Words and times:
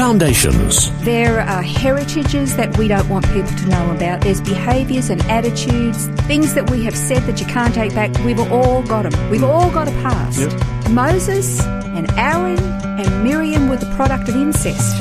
Foundations. 0.00 0.90
There 1.02 1.40
are 1.40 1.60
heritages 1.60 2.56
that 2.56 2.74
we 2.78 2.88
don't 2.88 3.06
want 3.10 3.26
people 3.34 3.54
to 3.54 3.66
know 3.66 3.90
about. 3.90 4.22
There's 4.22 4.40
behaviours 4.40 5.10
and 5.10 5.20
attitudes, 5.26 6.06
things 6.26 6.54
that 6.54 6.70
we 6.70 6.84
have 6.84 6.96
said 6.96 7.24
that 7.24 7.38
you 7.38 7.44
can't 7.44 7.74
take 7.74 7.94
back. 7.94 8.10
We've 8.24 8.40
all 8.50 8.82
got 8.82 9.02
them. 9.02 9.30
We've 9.30 9.44
all 9.44 9.70
got 9.70 9.88
a 9.88 9.90
past. 10.00 10.40
Yep. 10.40 10.88
Moses 10.88 11.60
and 11.66 12.10
Aaron 12.12 12.58
and 12.58 13.22
Miriam 13.22 13.68
were 13.68 13.76
the 13.76 13.94
product 13.94 14.30
of 14.30 14.36
incest. 14.36 14.96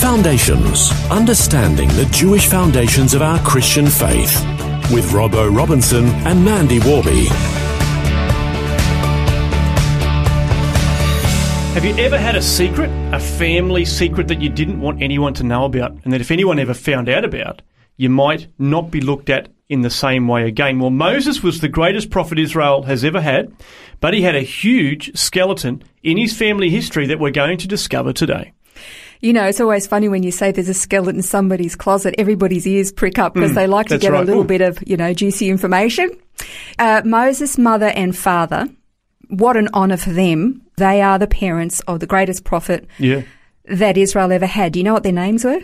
Foundations. 0.00 0.92
Understanding 1.10 1.88
the 1.88 2.06
Jewish 2.12 2.46
foundations 2.46 3.12
of 3.12 3.22
our 3.22 3.40
Christian 3.40 3.88
faith. 3.88 4.40
With 4.92 5.10
Robbo 5.10 5.52
Robinson 5.52 6.04
and 6.24 6.44
Mandy 6.44 6.78
Warby. 6.78 7.26
Have 11.74 11.84
you 11.84 11.96
ever 12.04 12.18
had 12.18 12.34
a 12.36 12.42
secret, 12.42 12.90
a 13.14 13.20
family 13.20 13.84
secret 13.84 14.28
that 14.28 14.42
you 14.42 14.48
didn't 14.50 14.80
want 14.80 15.00
anyone 15.00 15.32
to 15.34 15.44
know 15.44 15.64
about, 15.64 15.92
and 16.04 16.12
that 16.12 16.20
if 16.20 16.30
anyone 16.30 16.58
ever 16.58 16.74
found 16.74 17.08
out 17.08 17.24
about, 17.24 17.62
you 17.96 18.10
might 18.10 18.48
not 18.58 18.90
be 18.90 19.00
looked 19.00 19.30
at 19.30 19.48
in 19.68 19.82
the 19.82 19.88
same 19.88 20.26
way 20.26 20.46
again? 20.46 20.80
Well, 20.80 20.90
Moses 20.90 21.42
was 21.42 21.60
the 21.60 21.68
greatest 21.68 22.10
prophet 22.10 22.38
Israel 22.38 22.82
has 22.82 23.04
ever 23.04 23.20
had, 23.20 23.52
but 24.00 24.14
he 24.14 24.22
had 24.22 24.34
a 24.34 24.40
huge 24.42 25.16
skeleton 25.16 25.82
in 26.02 26.18
his 26.18 26.36
family 26.36 26.70
history 26.70 27.06
that 27.06 27.20
we're 27.20 27.30
going 27.30 27.56
to 27.58 27.68
discover 27.68 28.12
today. 28.12 28.52
You 29.20 29.32
know, 29.32 29.44
it's 29.44 29.60
always 29.60 29.86
funny 29.86 30.08
when 30.08 30.22
you 30.24 30.32
say 30.32 30.50
there's 30.50 30.68
a 30.68 30.74
skeleton 30.74 31.16
in 31.16 31.22
somebody's 31.22 31.76
closet, 31.76 32.16
everybody's 32.18 32.66
ears 32.66 32.90
prick 32.90 33.18
up 33.18 33.32
because 33.34 33.52
Mm, 33.52 33.54
they 33.54 33.66
like 33.68 33.86
to 33.86 33.98
get 33.98 34.12
a 34.12 34.22
little 34.22 34.42
Ooh. 34.42 34.46
bit 34.46 34.60
of, 34.60 34.82
you 34.86 34.96
know, 34.96 35.14
juicy 35.14 35.48
information. 35.48 36.10
Uh, 36.78 37.02
Moses' 37.04 37.56
mother 37.58 37.92
and 37.94 38.16
father, 38.16 38.68
what 39.28 39.56
an 39.56 39.68
honour 39.72 39.98
for 39.98 40.10
them. 40.10 40.62
They 40.80 41.00
are 41.02 41.18
the 41.18 41.26
parents 41.28 41.80
of 41.86 42.00
the 42.00 42.06
greatest 42.06 42.42
prophet 42.44 42.86
Yeah. 42.98 43.22
that 43.66 43.96
Israel 43.96 44.32
ever 44.32 44.46
had. 44.46 44.72
Do 44.72 44.80
you 44.80 44.84
know 44.84 44.94
what 44.94 45.04
their 45.04 45.12
names 45.12 45.44
were? 45.44 45.60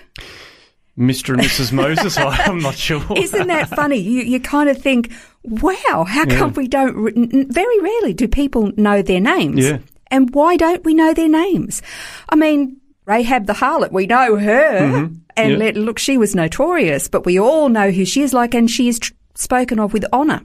Mr. 0.99 1.35
and 1.35 1.43
Mrs. 1.43 1.73
Moses, 1.83 2.17
I'm 2.49 2.59
not 2.61 2.75
sure. 2.77 3.03
Isn't 3.17 3.49
that 3.49 3.69
funny? 3.69 3.97
You, 3.99 4.23
you 4.23 4.41
kind 4.41 4.69
of 4.71 4.81
think, 4.81 5.13
wow, 5.45 6.05
how 6.09 6.25
come 6.27 6.53
we 6.55 6.69
don't, 6.69 6.95
re- 6.97 7.45
very 7.51 7.81
rarely 7.81 8.15
do 8.15 8.27
people 8.29 8.73
know 8.77 9.03
their 9.03 9.21
names. 9.21 9.65
Yeah. 9.65 9.79
And 10.11 10.33
why 10.35 10.57
don't 10.57 10.85
we 10.85 10.95
know 10.95 11.13
their 11.13 11.29
names? 11.29 11.83
I 12.29 12.37
mean, 12.37 12.81
Rahab 13.07 13.47
the 13.47 13.53
harlot, 13.55 13.93
we 13.93 14.07
know 14.07 14.37
her. 14.37 14.77
And 14.77 15.19
Mm-hmm. 15.37 15.51
Yeah. 15.51 15.57
let, 15.59 15.77
look, 15.77 15.99
she 15.99 16.17
was 16.17 16.35
notorious, 16.35 17.09
but 17.09 17.27
we 17.27 17.39
all 17.39 17.69
know 17.69 17.91
who 17.91 18.07
she 18.07 18.23
is 18.23 18.33
like, 18.33 18.55
and 18.55 18.71
she 18.71 18.89
is 18.89 18.99
tr- 18.99 19.13
spoken 19.35 19.79
of 19.79 19.93
with 19.93 20.07
honour. 20.13 20.41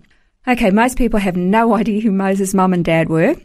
Okay, 0.45 0.69
most 0.69 0.97
people 0.97 1.19
have 1.19 1.37
no 1.37 1.75
idea 1.81 2.01
who 2.01 2.11
Moses' 2.11 2.53
mum 2.53 2.73
and 2.73 2.83
dad 2.83 3.07
were, 3.07 3.35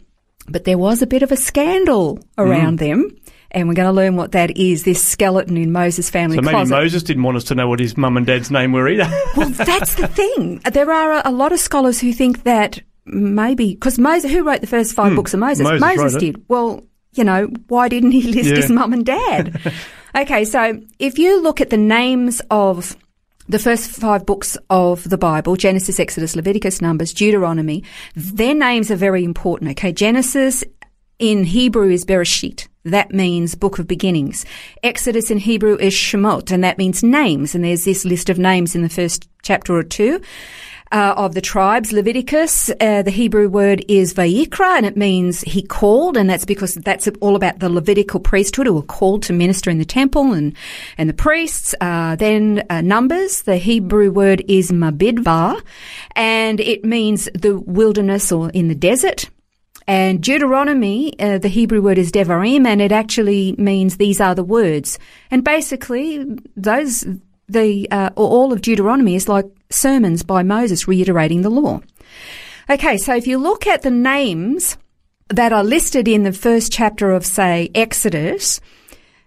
but 0.47 0.63
there 0.63 0.77
was 0.77 1.01
a 1.01 1.07
bit 1.07 1.23
of 1.23 1.31
a 1.31 1.37
scandal 1.37 2.19
around 2.37 2.77
Mm. 2.77 2.79
them. 2.79 3.11
And 3.51 3.69
we're 3.69 3.75
going 3.75 3.87
to 3.87 3.93
learn 3.93 4.17
what 4.17 4.33
that 4.33 4.57
is, 4.57 4.83
this 4.83 5.01
skeleton 5.01 5.55
in 5.55 5.71
Moses' 5.71 6.09
family 6.09 6.35
So 6.35 6.41
maybe 6.41 6.51
closet. 6.53 6.75
Moses 6.75 7.01
didn't 7.03 7.23
want 7.23 7.37
us 7.37 7.45
to 7.45 7.55
know 7.55 7.69
what 7.69 7.79
his 7.79 7.95
mum 7.95 8.17
and 8.17 8.25
dad's 8.25 8.51
name 8.51 8.73
were 8.73 8.89
either. 8.89 9.09
Well, 9.37 9.49
that's 9.49 9.95
the 9.95 10.07
thing. 10.09 10.59
There 10.69 10.91
are 10.91 11.21
a, 11.25 11.31
lot 11.31 11.53
of 11.53 11.59
scholars 11.59 11.97
who 12.01 12.11
think 12.11 12.43
that 12.43 12.81
maybe 13.05 13.73
because 13.73 13.97
Moses, 13.97 14.31
who 14.31 14.43
wrote 14.43 14.59
the 14.59 14.67
first 14.67 14.93
five 14.93 15.15
books 15.15 15.33
of 15.33 15.39
Moses. 15.39 15.65
Moses 15.79 16.15
it. 16.15 16.19
did. 16.19 16.43
Well, 16.49 16.83
you 17.13 17.23
know, 17.23 17.47
why 17.69 17.87
didn't 17.87 18.11
he 18.11 18.21
list 18.23 18.49
Yeah. 18.49 18.55
his 18.57 18.69
mum 18.69 18.91
and 18.91 19.05
dad? 19.05 19.59
okay, 20.15 20.43
so 20.43 20.81
if 20.99 21.17
you 21.17 21.41
look 21.41 21.61
at 21.61 21.69
the 21.69 21.77
names 21.77 22.41
of 22.51 22.97
the 23.49 23.59
first 23.59 23.89
five 23.89 24.25
books 24.25 24.57
of 24.69 25.09
the 25.09 25.17
Bible, 25.17 25.55
Genesis, 25.55 25.99
Exodus, 25.99 26.35
Leviticus, 26.35 26.81
Numbers, 26.81 27.13
Deuteronomy, 27.13 27.83
their 28.15 28.53
names 28.53 28.91
are 28.91 28.95
very 28.95 29.23
important. 29.23 29.71
Okay, 29.71 29.91
Genesis 29.91 30.63
in 31.19 31.43
Hebrew 31.43 31.89
is 31.89 32.05
Bereshit. 32.05 32.67
That 32.83 33.11
means 33.11 33.55
book 33.55 33.79
of 33.79 33.87
beginnings. 33.87 34.45
Exodus 34.83 35.29
in 35.31 35.39
Hebrew 35.39 35.77
is 35.77 35.93
Shemot, 35.93 36.51
and 36.51 36.63
that 36.63 36.77
means 36.77 37.03
names. 37.03 37.55
And 37.55 37.63
there's 37.63 37.85
this 37.85 38.05
list 38.05 38.29
of 38.29 38.37
names 38.37 38.75
in 38.75 38.81
the 38.81 38.89
first 38.89 39.27
chapter 39.43 39.75
or 39.75 39.83
two. 39.83 40.21
Uh, 40.89 41.13
of 41.17 41.33
the 41.33 41.41
tribes, 41.41 41.91
Leviticus, 41.91 42.69
uh, 42.79 43.01
the 43.01 43.11
Hebrew 43.11 43.49
word 43.49 43.83
is 43.89 44.13
Vayikra, 44.13 44.77
and 44.77 44.85
it 44.85 44.95
means 44.95 45.41
he 45.41 45.61
called, 45.61 46.15
and 46.15 46.29
that's 46.29 46.45
because 46.45 46.75
that's 46.75 47.09
all 47.19 47.35
about 47.35 47.59
the 47.59 47.69
Levitical 47.69 48.21
priesthood 48.21 48.67
who 48.67 48.73
were 48.73 48.81
called 48.81 49.23
to 49.23 49.33
minister 49.33 49.69
in 49.69 49.79
the 49.79 49.85
temple 49.85 50.31
and, 50.31 50.55
and 50.97 51.09
the 51.09 51.13
priests. 51.13 51.75
Uh, 51.81 52.15
then 52.15 52.63
uh, 52.69 52.79
Numbers, 52.79 53.41
the 53.41 53.57
Hebrew 53.57 54.11
word 54.11 54.43
is 54.47 54.71
Bamidbar, 54.71 55.61
and 56.15 56.61
it 56.61 56.85
means 56.85 57.27
the 57.33 57.59
wilderness 57.59 58.31
or 58.31 58.49
in 58.51 58.69
the 58.69 58.75
desert. 58.75 59.29
And 59.87 60.21
Deuteronomy, 60.21 61.17
uh, 61.19 61.37
the 61.37 61.47
Hebrew 61.47 61.81
word 61.81 61.97
is 61.97 62.11
Devarim, 62.11 62.65
and 62.65 62.81
it 62.81 62.91
actually 62.91 63.55
means 63.57 63.97
these 63.97 64.21
are 64.21 64.35
the 64.35 64.43
words. 64.43 64.99
And 65.31 65.43
basically, 65.43 66.25
those 66.55 67.05
the 67.47 67.89
uh, 67.91 68.09
all 68.15 68.51
of 68.51 68.61
Deuteronomy 68.61 69.15
is 69.15 69.29
like 69.29 69.45
sermons 69.69 70.23
by 70.23 70.43
Moses 70.43 70.87
reiterating 70.87 71.41
the 71.41 71.49
law. 71.49 71.81
Okay, 72.69 72.97
so 72.97 73.15
if 73.15 73.27
you 73.27 73.37
look 73.37 73.65
at 73.65 73.81
the 73.81 73.91
names 73.91 74.77
that 75.29 75.53
are 75.53 75.63
listed 75.63 76.07
in 76.07 76.23
the 76.23 76.33
first 76.33 76.71
chapter 76.71 77.11
of, 77.11 77.25
say, 77.25 77.69
Exodus, 77.75 78.59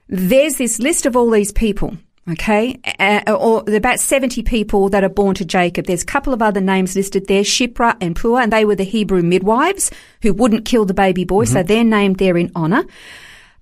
there's 0.09 0.57
this 0.57 0.79
list 0.79 1.07
of 1.07 1.17
all 1.17 1.31
these 1.31 1.53
people. 1.53 1.97
Okay, 2.31 2.79
uh, 3.01 3.23
or 3.33 3.65
about 3.75 3.99
70 3.99 4.43
people 4.43 4.89
that 4.91 5.03
are 5.03 5.09
born 5.09 5.35
to 5.37 5.45
Jacob. 5.45 5.87
There's 5.87 6.03
a 6.03 6.07
couple 6.07 6.35
of 6.35 6.43
other 6.43 6.61
names 6.61 6.95
listed 6.95 7.27
there, 7.27 7.43
Shiphrah 7.43 7.97
and 8.01 8.15
Puah, 8.15 8.43
and 8.43 8.53
they 8.53 8.65
were 8.65 8.77
the 8.77 8.85
Hebrew 8.85 9.23
midwives 9.23 9.91
who 10.23 10.33
wouldn't 10.35 10.65
kill 10.65 10.85
the 10.85 10.95
baby 10.95 11.25
boy, 11.25 11.45
so 11.45 11.63
they're 11.63 11.83
named 11.83 12.19
there 12.19 12.37
in 12.37 12.53
honor. 12.55 12.85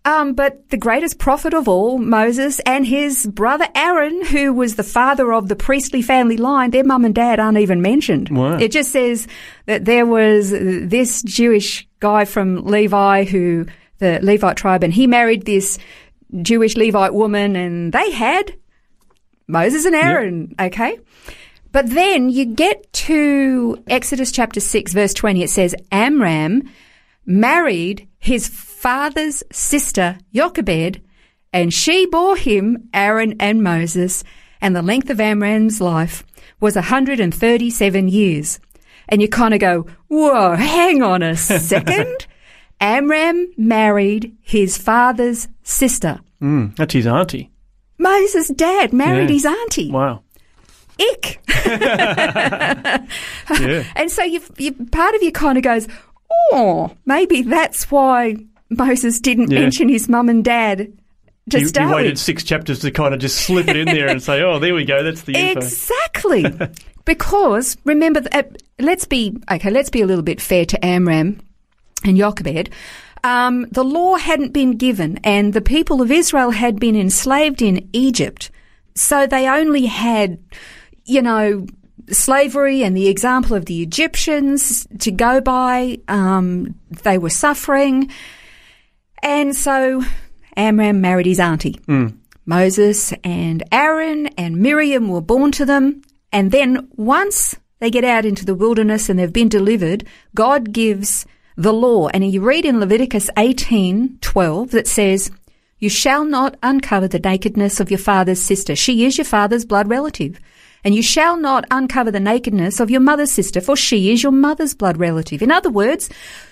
Um, 0.08 0.32
but 0.32 0.70
the 0.70 0.78
greatest 0.78 1.18
prophet 1.18 1.52
of 1.52 1.68
all, 1.68 1.98
Moses, 1.98 2.60
and 2.60 2.86
his 2.86 3.26
brother 3.26 3.68
Aaron, 3.74 4.24
who 4.24 4.54
was 4.54 4.76
the 4.76 4.82
father 4.82 5.34
of 5.34 5.48
the 5.48 5.54
priestly 5.54 6.00
family 6.00 6.38
line, 6.38 6.70
their 6.70 6.82
mum 6.82 7.04
and 7.04 7.14
dad 7.14 7.38
aren't 7.38 7.58
even 7.58 7.82
mentioned. 7.82 8.30
Wow. 8.30 8.56
It 8.56 8.72
just 8.72 8.90
says 8.90 9.28
that 9.66 9.84
there 9.84 10.06
was 10.06 10.50
this 10.50 11.20
Jewish 11.24 11.86
guy 12.00 12.24
from 12.24 12.64
Levi 12.64 13.24
who, 13.24 13.66
the 13.98 14.18
Levite 14.22 14.56
tribe, 14.56 14.82
and 14.82 14.94
he 14.94 15.06
married 15.06 15.44
this 15.44 15.78
Jewish 16.40 16.74
Levite 16.74 17.12
woman, 17.12 17.54
and 17.54 17.92
they 17.92 18.10
had 18.10 18.54
Moses 19.46 19.84
and 19.84 19.94
Aaron, 19.94 20.54
okay? 20.58 20.98
But 21.70 21.90
then 21.90 22.30
you 22.30 22.46
get 22.46 22.90
to 22.94 23.84
Exodus 23.88 24.32
chapter 24.32 24.60
6, 24.60 24.90
verse 24.94 25.12
20. 25.12 25.42
It 25.42 25.50
says, 25.50 25.74
Amram 25.92 26.62
married 27.26 28.08
his 28.18 28.48
father's 28.78 29.42
sister, 29.50 30.18
Jochebed, 30.32 31.00
and 31.52 31.72
she 31.74 32.06
bore 32.06 32.36
him 32.36 32.88
Aaron 32.94 33.34
and 33.40 33.62
Moses, 33.62 34.22
and 34.60 34.74
the 34.76 34.82
length 34.82 35.10
of 35.10 35.20
Amram's 35.20 35.80
life 35.80 36.24
was 36.60 36.74
137 36.76 38.08
years. 38.08 38.60
And 39.08 39.20
you 39.22 39.28
kind 39.28 39.54
of 39.54 39.60
go, 39.60 39.86
whoa, 40.08 40.54
hang 40.54 41.02
on 41.02 41.22
a 41.22 41.36
second. 41.36 42.26
Amram 42.80 43.48
married 43.56 44.36
his 44.42 44.76
father's 44.78 45.48
sister. 45.62 46.20
Mm, 46.40 46.76
that's 46.76 46.92
his 46.94 47.06
auntie. 47.06 47.50
Moses' 47.98 48.48
dad 48.48 48.92
married 48.92 49.28
Yeah. 49.30 49.34
his 49.34 49.46
auntie. 49.46 49.90
Wow. 49.90 50.22
Ick. 51.00 51.40
Yeah. 53.60 53.84
And 53.96 54.10
so 54.10 54.22
you, 54.22 54.40
you, 54.58 54.72
part 54.92 55.14
of 55.14 55.22
you 55.22 55.32
kind 55.32 55.56
of 55.58 55.64
goes, 55.64 55.88
oh, 56.52 56.94
maybe 57.06 57.42
that's 57.42 57.90
why 57.90 58.36
Moses 58.70 59.20
didn't 59.20 59.50
Yeah. 59.50 59.60
mention 59.60 59.88
his 59.88 60.08
mum 60.08 60.28
and 60.28 60.44
dad 60.44 60.92
to 61.50 61.60
You, 61.60 61.70
waited 61.94 62.12
with. 62.12 62.18
six 62.18 62.44
chapters 62.44 62.80
to 62.80 62.90
kind 62.90 63.14
of 63.14 63.20
just 63.20 63.38
slip 63.46 63.68
it 63.68 63.76
in 63.76 63.86
there 63.86 64.08
and 64.08 64.22
say, 64.22 64.42
oh, 64.42 64.58
there 64.58 64.74
we 64.74 64.84
go, 64.84 65.02
that's 65.02 65.22
the 65.22 65.34
info. 65.34 65.60
Exactly. 65.60 66.44
because 67.06 67.76
remember, 67.84 68.22
uh, 68.32 68.42
let's 68.78 69.06
be 69.06 69.36
okay. 69.50 69.70
Let's 69.70 69.88
be 69.90 70.02
a 70.02 70.06
little 70.06 70.22
bit 70.22 70.40
fair 70.40 70.66
to 70.66 70.84
Amram 70.84 71.40
and 72.04 72.16
Jochebed. 72.18 72.68
Um, 73.24 73.66
the 73.72 73.82
law 73.82 74.16
hadn't 74.16 74.52
been 74.52 74.76
given, 74.76 75.18
and 75.24 75.52
the 75.54 75.60
people 75.62 76.00
of 76.02 76.10
Israel 76.10 76.50
had 76.50 76.78
been 76.78 76.94
enslaved 76.94 77.62
in 77.62 77.88
Egypt. 77.92 78.50
So 78.94 79.26
they 79.26 79.48
only 79.48 79.86
had, 79.86 80.38
you 81.04 81.22
know, 81.22 81.66
slavery 82.10 82.82
and 82.82 82.96
the 82.96 83.08
example 83.08 83.56
of 83.56 83.66
the 83.66 83.82
Egyptians 83.82 84.86
to 85.00 85.10
go 85.10 85.40
by. 85.40 85.98
Um, 86.08 86.74
they 87.02 87.18
were 87.18 87.30
suffering. 87.30 88.10
And 89.22 89.54
so 89.54 90.02
Amram 90.56 91.00
married 91.00 91.26
his 91.26 91.40
auntie. 91.40 91.80
Hmm. 91.86 92.08
Moses 92.46 93.12
and 93.24 93.62
Aaron 93.70 94.28
and 94.38 94.56
Miriam 94.56 95.08
were 95.08 95.20
born 95.20 95.52
to 95.52 95.66
them. 95.66 96.02
And 96.32 96.50
then 96.50 96.88
once 96.96 97.54
they 97.78 97.90
get 97.90 98.04
out 98.04 98.24
into 98.24 98.44
the 98.44 98.54
wilderness 98.54 99.08
and 99.08 99.18
they've 99.18 99.32
been 99.32 99.48
delivered, 99.48 100.06
God 100.34 100.72
gives 100.72 101.26
the 101.56 101.72
law. 101.72 102.08
And 102.08 102.30
you 102.30 102.40
read 102.40 102.64
in 102.64 102.80
Leviticus 102.80 103.28
18, 103.36 104.18
12 104.20 104.70
that 104.70 104.86
says, 104.86 105.30
you 105.78 105.88
shall 105.88 106.24
not 106.24 106.56
uncover 106.62 107.06
the 107.06 107.20
nakedness 107.20 107.80
of 107.80 107.90
your 107.90 107.98
father's 107.98 108.40
sister. 108.40 108.74
She 108.74 109.04
is 109.04 109.16
your 109.16 109.24
father's 109.24 109.64
blood 109.64 109.88
relative. 109.88 110.40
And 110.84 110.94
you 110.94 111.02
shall 111.02 111.36
not 111.36 111.64
uncover 111.70 112.10
the 112.10 112.20
nakedness 112.20 112.80
of 112.80 112.90
your 112.90 113.00
mother's 113.00 113.32
sister, 113.32 113.60
for 113.60 113.76
she 113.76 114.12
is 114.12 114.22
your 114.22 114.32
mother's 114.32 114.74
blood 114.74 114.96
relative. 114.96 115.42
In 115.42 115.50
other 115.50 115.70
words, 115.70 116.08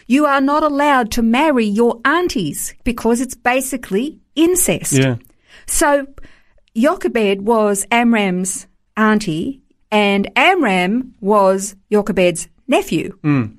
you 0.07 0.27
are 0.27 0.41
not 0.41 0.63
allowed 0.63 1.13
to 1.13 1.23
marry 1.23 1.65
your 1.65 2.01
aunties 2.05 2.75
because 2.85 3.21
it's 3.21 3.35
basically 3.35 4.19
incest. 4.35 4.93
Yeah. 4.93 5.17
So 5.67 6.07
Jochebed 6.77 7.43
was 7.43 7.87
Amram's 7.91 8.67
auntie, 8.97 9.63
and 9.91 10.31
Amram 10.37 11.15
was 11.21 11.77
Jochebed's 11.91 12.49
nephew, 12.67 13.19
mm. 13.23 13.57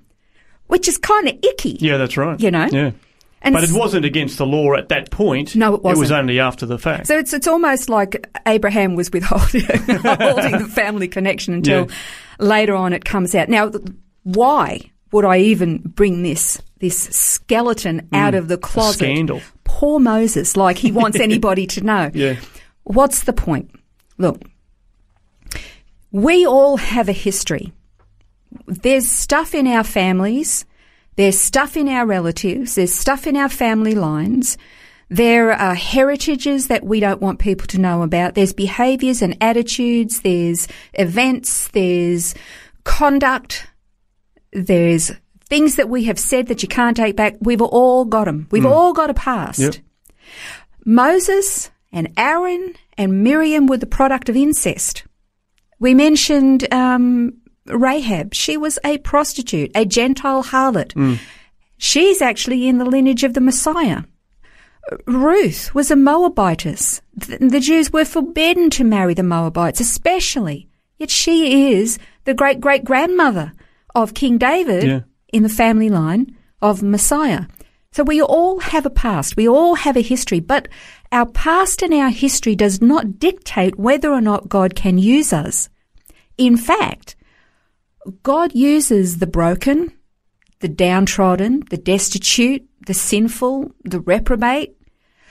which 0.67 0.87
is 0.87 0.97
kind 0.97 1.27
of 1.27 1.35
icky. 1.43 1.77
Yeah, 1.79 1.97
that's 1.97 2.17
right. 2.17 2.39
You 2.39 2.51
know? 2.51 2.67
Yeah. 2.71 2.91
And 3.41 3.53
But 3.53 3.63
it 3.63 3.71
wasn't 3.71 4.03
against 4.03 4.37
the 4.37 4.45
law 4.45 4.73
at 4.73 4.89
that 4.89 5.11
point. 5.11 5.55
No, 5.55 5.75
it 5.75 5.83
wasn't. 5.83 5.97
It 5.97 5.99
was 5.99 6.11
only 6.11 6.39
after 6.39 6.65
the 6.65 6.77
fact. 6.77 7.07
So 7.07 7.17
it's 7.17 7.33
it's 7.33 7.47
almost 7.47 7.87
like 7.87 8.27
Abraham 8.47 8.95
was 8.95 9.11
withholding 9.11 9.61
holding 9.67 10.57
the 10.57 10.69
family 10.71 11.07
connection 11.07 11.53
until 11.53 11.87
Yeah. 11.87 11.95
later 12.39 12.75
on 12.75 12.93
it 12.93 13.05
comes 13.05 13.35
out. 13.35 13.47
Now, 13.47 13.71
why 14.23 14.91
would 15.11 15.25
I 15.25 15.37
even 15.39 15.77
bring 15.79 16.23
this 16.23 16.61
this 16.79 16.97
skeleton 16.97 18.01
mm. 18.11 18.17
out 18.17 18.33
of 18.33 18.47
the 18.47 18.57
closet? 18.57 18.99
Scandal. 18.99 19.41
Poor 19.63 19.99
Moses, 19.99 20.57
like 20.57 20.77
he 20.77 20.91
wants 20.91 21.19
anybody 21.19 21.67
to 21.67 21.81
know. 21.81 22.11
Yeah. 22.13 22.37
What's 22.83 23.23
the 23.23 23.33
point? 23.33 23.69
Look, 24.17 24.41
we 26.11 26.45
all 26.45 26.77
have 26.77 27.07
a 27.07 27.13
history. 27.13 27.73
There's 28.65 29.07
stuff 29.07 29.53
in 29.53 29.67
our 29.67 29.83
families. 29.83 30.65
There's 31.17 31.37
stuff 31.37 31.75
in 31.75 31.89
our 31.89 32.05
relatives. 32.05 32.75
There's 32.75 32.93
stuff 32.93 33.27
in 33.27 33.35
our 33.35 33.49
family 33.49 33.95
lines. 33.95 34.57
There 35.09 35.51
are 35.51 35.73
heritages 35.73 36.67
that 36.67 36.85
we 36.85 36.99
don't 36.99 37.21
want 37.21 37.39
people 37.39 37.65
to 37.67 37.79
know 37.79 38.03
about. 38.03 38.35
There's 38.35 38.53
behaviors 38.53 39.21
and 39.21 39.35
attitudes. 39.41 40.21
There's 40.21 40.67
events. 40.93 41.69
There's 41.69 42.35
conduct. 42.83 43.67
There's 44.53 45.11
things 45.45 45.75
that 45.77 45.89
we 45.89 46.03
have 46.03 46.19
said 46.19 46.47
that 46.47 46.61
you 46.61 46.69
can't 46.69 46.95
take 46.95 47.15
back. 47.15 47.35
We've 47.41 47.61
all 47.61 48.05
got 48.05 48.25
them. 48.25 48.47
We've 48.51 48.65
all 48.65 48.93
got 48.93 49.09
a 49.09 49.13
past. 49.13 49.59
Yep. 49.59 49.75
Moses 50.85 51.71
and 51.91 52.13
Aaron 52.15 52.75
and 52.97 53.23
Miriam 53.23 53.65
were 53.65 53.77
the 53.77 53.85
product 53.85 54.29
of 54.29 54.35
incest. 54.35 55.03
We 55.79 55.93
mentioned 55.93 56.71
um, 56.73 57.33
Rahab. 57.69 58.33
She 58.33 58.57
was 58.57 58.79
a 58.83 58.97
prostitute, 58.99 59.71
a 59.75 59.85
Gentile 59.85 60.43
harlot. 60.43 60.93
Hmm. 60.93 61.15
She's 61.77 62.21
actually 62.21 62.67
in 62.67 62.77
the 62.77 62.85
lineage 62.85 63.23
of 63.23 63.33
the 63.33 63.41
Messiah. 63.41 64.03
Ruth 65.05 65.75
was 65.75 65.91
a 65.91 65.95
Moabitess. 65.95 67.01
The, 67.15 67.37
the 67.39 67.59
Jews 67.59 67.91
were 67.91 68.05
forbidden 68.05 68.69
to 68.71 68.83
marry 68.83 69.13
the 69.13 69.23
Moabites, 69.23 69.79
especially. 69.81 70.69
Yet 70.97 71.09
she 71.09 71.71
is 71.73 71.99
the 72.23 72.33
great 72.33 72.59
great 72.61 72.83
grandmother 72.85 73.51
of 73.93 74.13
King 74.13 74.37
David 74.37 74.83
Yeah. 74.83 74.99
in 75.33 75.43
the 75.43 75.49
family 75.49 75.89
line 75.89 76.35
of 76.61 76.81
Messiah. 76.81 77.43
So 77.91 78.03
we 78.03 78.21
all 78.21 78.59
have 78.59 78.85
a 78.85 78.89
past. 78.91 79.35
We 79.35 79.47
all 79.47 79.75
have 79.75 79.97
a 79.97 80.01
history, 80.01 80.39
but 80.39 80.67
our 81.11 81.25
past 81.25 81.81
and 81.81 81.93
our 81.93 82.09
history 82.09 82.55
does 82.55 82.81
not 82.81 83.19
dictate 83.19 83.77
whether 83.77 84.11
or 84.11 84.21
not 84.21 84.49
God 84.49 84.75
can 84.75 84.97
use 84.97 85.33
us. 85.33 85.69
In 86.37 86.55
fact, 86.57 87.15
God 88.23 88.53
uses 88.55 89.17
the 89.17 89.27
broken, 89.27 89.91
the 90.59 90.67
downtrodden, 90.67 91.63
the 91.69 91.77
destitute, 91.77 92.67
the 92.85 92.93
sinful, 92.93 93.71
the 93.83 93.99
reprobate. 93.99 94.73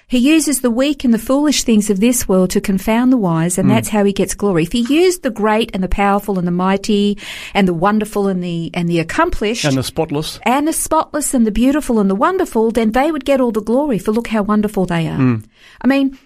He 0.08 0.19
uses 0.19 0.61
the 0.61 0.70
weak 0.70 1.02
and 1.02 1.12
the 1.12 1.19
foolish 1.19 1.64
things 1.64 1.90
of 1.90 1.99
this 1.99 2.28
world 2.28 2.50
to 2.50 2.61
confound 2.61 3.12
the 3.12 3.17
wise, 3.17 3.58
and 3.58 3.67
hmm. 3.67 3.75
that's 3.75 3.88
how 3.88 4.05
he 4.05 4.12
gets 4.12 4.34
glory. 4.34 4.62
If 4.62 4.70
he 4.70 4.81
used 4.82 5.25
the 5.25 5.31
great 5.31 5.70
and 5.75 5.82
the 5.82 5.88
powerful 5.88 6.38
and 6.38 6.46
the 6.46 6.52
mighty 6.52 7.19
and 7.55 7.67
the 7.67 7.75
wonderful 7.75 8.28
and 8.28 8.43
the 8.43 8.70
and 8.73 8.88
the 8.88 9.00
accomplished 9.00 9.64
And 9.64 9.76
the 9.76 9.82
spotless. 9.82 10.38
and 10.44 10.69
the 10.69 10.73
spotless 10.73 11.34
and 11.34 11.44
the 11.44 11.50
beautiful 11.50 11.99
and 11.99 12.08
the 12.08 12.14
wonderful, 12.14 12.70
then 12.70 12.93
they 12.93 13.11
would 13.11 13.25
get 13.25 13.40
all 13.40 13.50
the 13.50 13.61
glory 13.61 13.99
for 13.99 14.12
look 14.12 14.28
how 14.28 14.43
wonderful 14.43 14.87
they 14.87 15.08
are. 15.08 15.17
Hmm. 15.17 15.37
I 15.81 15.88
mean, 15.88 16.17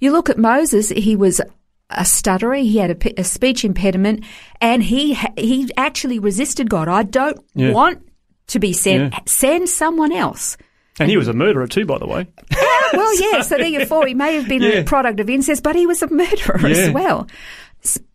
you 0.00 0.10
look 0.10 0.30
at 0.30 0.38
Moses, 0.38 0.88
he 0.88 1.14
was 1.14 1.42
a 1.90 2.04
stutterer, 2.04 2.54
he 2.56 2.78
had 2.78 3.02
a 3.16 3.24
speech 3.24 3.64
impediment, 3.64 4.24
and 4.60 4.82
he 4.82 5.14
he 5.36 5.70
actually 5.76 6.18
resisted 6.18 6.68
God. 6.68 6.88
I 6.88 7.02
don't 7.02 7.38
Yeah. 7.54 7.72
want 7.72 8.06
to 8.48 8.58
be 8.58 8.72
sent. 8.72 9.12
Yeah. 9.12 9.18
Send 9.26 9.68
someone 9.68 10.12
else. 10.12 10.56
And 11.00 11.08
he 11.10 11.16
was 11.16 11.28
a 11.28 11.32
murderer 11.32 11.66
too, 11.66 11.86
by 11.86 11.98
the 11.98 12.06
way. 12.06 12.26
Well, 12.90 13.20
yeah, 13.20 13.42
so 13.42 13.58
there 13.58 13.66
you 13.66 13.76
therefore 13.78 14.06
he 14.06 14.14
may 14.14 14.34
have 14.36 14.48
been 14.48 14.62
Yeah. 14.62 14.78
a 14.80 14.84
product 14.84 15.20
of 15.20 15.28
incest, 15.28 15.62
but 15.62 15.76
he 15.76 15.86
was 15.86 16.02
a 16.02 16.08
murderer 16.08 16.66
as 16.66 16.90
well. 16.90 17.26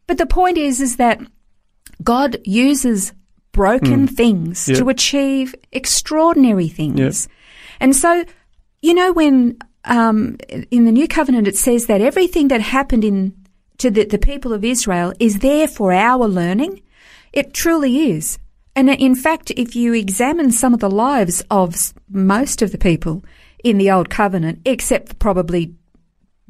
But 0.08 0.18
the 0.18 0.26
point 0.26 0.58
is, 0.58 0.82
is 0.82 0.96
that 0.98 1.22
God 2.04 2.38
uses 2.44 3.14
broken 3.52 4.08
things 4.08 4.66
Hmm. 4.66 4.72
Yeah. 4.72 4.78
to 4.80 4.90
achieve 4.90 5.54
extraordinary 5.72 6.68
things. 6.70 7.28
And 7.80 7.96
so, 7.96 8.26
you 8.82 8.94
know, 8.96 9.14
when 9.14 9.58
um, 9.86 10.38
in 10.72 10.86
the 10.86 10.92
New 10.92 11.08
Covenant 11.08 11.48
it 11.48 11.56
says 11.58 11.86
that 11.86 12.02
everything 12.02 12.48
that 12.48 12.62
happened 12.62 13.04
in 13.04 13.34
to 13.78 13.90
the, 13.92 14.06
the 14.06 14.18
people 14.18 14.54
of 14.54 14.64
Israel 14.64 15.14
is 15.20 15.40
there 15.40 15.68
for 15.68 15.92
our 15.94 16.28
learning, 16.28 16.82
it 17.32 17.54
truly 17.54 18.12
is. 18.12 18.38
And 18.76 18.90
in 18.90 19.16
fact, 19.16 19.52
if 19.52 19.76
you 19.76 19.94
examine 19.94 20.52
some 20.52 20.74
of 20.74 20.80
the 20.80 20.90
lives 20.90 21.44
of 21.52 21.94
most 22.10 22.62
of 22.62 22.72
the 22.72 22.78
people 22.78 23.24
in 23.64 23.78
the 23.78 23.92
Old 23.92 24.10
Covenant, 24.10 24.62
except 24.66 25.20
probably 25.20 25.74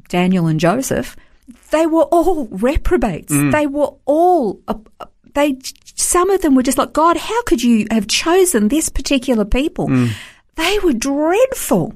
Daniel 0.08 0.46
and 0.46 0.58
Joseph, 0.58 1.16
they 1.70 1.86
were 1.86 2.04
all 2.04 2.46
reprobates. 2.46 3.32
They 3.50 3.66
were 3.66 3.92
all, 4.06 4.60
uh, 4.68 4.78
uh, 5.00 5.06
they, 5.34 5.58
some 5.94 6.30
of 6.30 6.40
them 6.40 6.54
were 6.54 6.62
just 6.62 6.78
like, 6.78 6.92
God, 6.94 7.16
how 7.16 7.42
could 7.42 7.62
you 7.62 7.86
have 7.90 8.06
chosen 8.06 8.68
this 8.68 8.88
particular 8.88 9.44
people? 9.44 9.88
They 10.54 10.78
were 10.78 10.92
dreadful. 10.92 11.94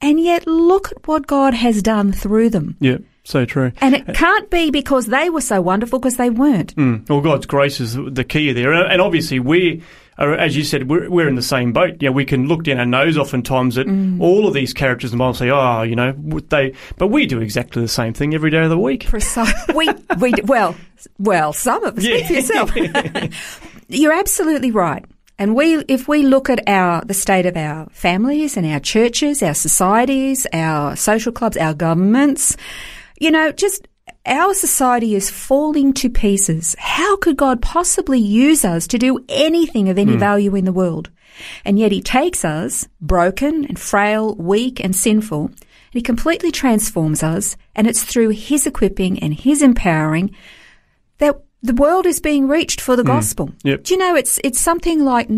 And 0.00 0.18
yet 0.18 0.46
look 0.48 0.90
at 0.90 1.06
what 1.06 1.28
God 1.28 1.54
has 1.54 1.80
done 1.82 2.10
through 2.10 2.50
them. 2.50 2.76
Yeah, 2.80 2.98
so 3.24 3.44
true. 3.44 3.72
And 3.80 3.94
it 3.94 4.08
uh, 4.08 4.12
can't 4.12 4.50
be 4.50 4.70
because 4.70 5.06
they 5.06 5.30
were 5.30 5.40
so 5.40 5.60
wonderful 5.60 5.98
because 5.98 6.16
they 6.16 6.30
weren't. 6.30 6.74
Mm. 6.76 7.08
Well, 7.08 7.20
God's 7.20 7.46
grace 7.46 7.80
is 7.80 7.94
the 7.94 8.24
key 8.24 8.52
there, 8.52 8.72
and 8.72 9.00
obviously 9.00 9.38
we, 9.38 9.82
are, 10.18 10.34
as 10.34 10.56
you 10.56 10.64
said, 10.64 10.88
we're, 10.88 11.08
we're 11.08 11.28
in 11.28 11.36
the 11.36 11.42
same 11.42 11.72
boat. 11.72 11.96
Yeah, 12.00 12.10
we 12.10 12.24
can 12.24 12.48
look 12.48 12.64
down 12.64 12.78
our 12.78 12.86
nose 12.86 13.16
oftentimes 13.16 13.78
at 13.78 13.86
mm. 13.86 14.20
all 14.20 14.48
of 14.48 14.54
these 14.54 14.72
characters 14.72 15.12
in 15.12 15.18
the 15.18 15.22
Bible 15.22 15.28
and 15.28 15.38
say, 15.38 15.50
"Oh, 15.50 15.82
you 15.82 15.94
know, 15.94 16.12
they," 16.48 16.74
but 16.98 17.08
we 17.08 17.26
do 17.26 17.40
exactly 17.40 17.80
the 17.80 17.88
same 17.88 18.12
thing 18.12 18.34
every 18.34 18.50
day 18.50 18.64
of 18.64 18.70
the 18.70 18.78
week. 18.78 19.06
Precise. 19.06 19.54
we, 19.74 19.88
we, 20.18 20.34
well, 20.44 20.74
well, 21.18 21.52
some 21.52 21.84
of 21.84 21.98
us. 21.98 22.04
Speak 22.04 22.26
for 22.26 22.32
yourself. 22.32 22.70
You're 23.88 24.12
absolutely 24.12 24.70
right. 24.70 25.04
And 25.38 25.54
we, 25.56 25.78
if 25.88 26.06
we 26.08 26.22
look 26.22 26.50
at 26.50 26.68
our, 26.68 27.04
the 27.04 27.14
state 27.14 27.46
of 27.46 27.56
our 27.56 27.88
families 27.90 28.56
and 28.56 28.66
our 28.66 28.78
churches, 28.78 29.42
our 29.42 29.54
societies, 29.54 30.46
our 30.52 30.94
social 30.94 31.32
clubs, 31.32 31.56
our 31.56 31.74
governments, 31.74 32.56
you 33.22 33.30
know, 33.30 33.52
just 33.52 33.86
our 34.26 34.52
society 34.52 35.14
is 35.14 35.30
falling 35.30 35.92
to 35.94 36.10
pieces. 36.10 36.74
How 36.78 37.16
could 37.16 37.36
God 37.36 37.62
possibly 37.62 38.18
use 38.18 38.64
us 38.64 38.86
to 38.88 38.98
do 38.98 39.24
anything 39.28 39.88
of 39.88 39.98
any 39.98 40.14
hmm. 40.14 40.18
value 40.18 40.56
in 40.56 40.64
the 40.64 40.72
world? 40.72 41.10
And 41.64 41.78
yet 41.78 41.92
he 41.92 42.02
takes 42.02 42.44
us, 42.44 42.88
broken 43.00 43.64
and 43.64 43.78
frail, 43.78 44.34
weak 44.34 44.80
and 44.80 44.94
sinful, 44.94 45.46
and 45.46 45.56
he 45.92 46.02
completely 46.02 46.50
transforms 46.50 47.22
us. 47.22 47.56
And 47.74 47.86
it's 47.86 48.02
through 48.02 48.30
his 48.30 48.66
equipping 48.66 49.20
and 49.20 49.32
his 49.32 49.62
empowering 49.62 50.34
that 51.18 51.40
the 51.62 51.74
world 51.74 52.06
is 52.06 52.20
being 52.20 52.48
reached 52.48 52.80
for 52.80 52.96
the 52.96 53.02
hmm. 53.02 53.08
gospel. 53.08 53.52
Yep. 53.62 53.84
Do 53.84 53.94
you 53.94 53.98
know 53.98 54.16
it's 54.16 54.40
it's 54.42 54.60
something 54.60 55.04
like 55.04 55.30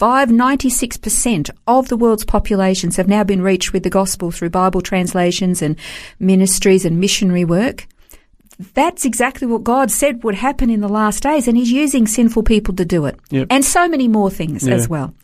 95 0.00 0.28
96% 0.28 1.50
of 1.66 1.88
the 1.88 1.96
world's 1.96 2.24
populations 2.24 2.96
have 2.96 3.08
now 3.08 3.24
been 3.24 3.40
reached 3.42 3.72
with 3.72 3.82
the 3.82 3.90
gospel 3.90 4.30
through 4.30 4.50
Bible 4.50 4.80
translations 4.80 5.62
and 5.62 5.76
ministries 6.18 6.84
and 6.84 7.00
missionary 7.00 7.44
work. 7.44 7.86
That's 8.74 9.04
exactly 9.04 9.46
what 9.46 9.64
God 9.64 9.90
said 9.90 10.22
would 10.24 10.34
happen 10.34 10.70
in 10.70 10.80
the 10.80 10.88
last 10.88 11.22
days 11.22 11.46
and 11.48 11.56
he's 11.56 11.72
using 11.72 12.06
sinful 12.06 12.42
people 12.42 12.74
to 12.76 12.84
do 12.84 13.06
it. 13.06 13.18
Yep. 13.30 13.48
And 13.50 13.64
so 13.64 13.88
many 13.88 14.08
more 14.08 14.30
things 14.30 14.66
Yeah. 14.66 14.74
as 14.74 14.88
well. 14.88 15.14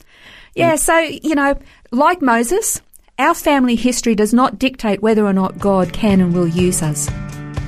Yeah, 0.54 0.76
so, 0.76 0.98
you 0.98 1.34
know, 1.34 1.54
like 1.92 2.20
Moses, 2.20 2.82
our 3.18 3.34
family 3.34 3.74
history 3.74 4.14
does 4.14 4.34
not 4.34 4.58
dictate 4.58 5.00
whether 5.02 5.24
or 5.26 5.32
not 5.32 5.58
God 5.58 5.92
can 5.94 6.20
and 6.20 6.34
will 6.34 6.48
use 6.48 6.82
us. 6.82 7.10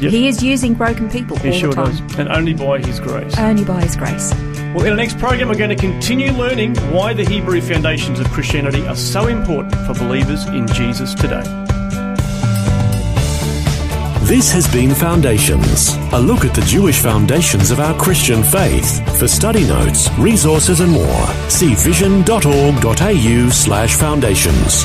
Yep. 0.01 0.11
He 0.11 0.29
is 0.29 0.43
using 0.43 0.75
broken 0.75 1.09
people 1.09 1.39
He 1.39 1.49
all 1.51 1.55
sure 1.59 1.71
the 1.71 1.77
time, 1.77 2.07
does, 2.09 2.19
and 2.19 2.29
only 2.29 2.53
by 2.53 2.81
His 2.81 3.01
grace. 3.01 3.39
only 3.39 3.65
by 3.65 3.81
His 3.83 3.97
grace. 3.97 4.35
Well, 4.75 4.87
in 4.87 4.91
our 4.91 4.97
next 4.97 5.19
program, 5.19 5.47
we're 5.47 5.55
going 5.55 5.71
to 5.71 5.77
continue 5.77 6.33
learning 6.33 6.75
why 6.91 7.13
the 7.15 7.25
Hebrew 7.25 7.61
foundations 7.61 8.19
of 8.19 8.29
Christianity 8.31 8.85
are 8.89 8.97
so 8.97 9.29
important 9.29 9.73
for 9.87 9.95
believers 9.95 10.45
in 10.47 10.67
Jesus 10.67 11.15
today. 11.15 11.45
This 14.25 14.51
has 14.51 14.67
been 14.73 14.93
Foundations, 14.93 15.95
a 16.13 16.19
look 16.19 16.45
at 16.45 16.55
the 16.55 16.63
Jewish 16.63 16.99
foundations 16.99 17.71
of 17.71 17.79
our 17.79 17.97
Christian 17.97 18.43
faith. 18.43 19.17
For 19.17 19.29
study 19.29 19.65
notes, 19.65 20.11
resources 20.19 20.81
and 20.81 20.91
more, 20.91 21.27
see 21.49 21.77
vision.org.au 21.77 23.51
slash 23.51 23.95
foundations. 23.95 24.85